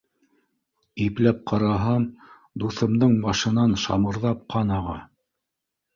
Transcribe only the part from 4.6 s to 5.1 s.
аға.